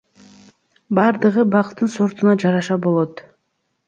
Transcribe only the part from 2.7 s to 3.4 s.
болот.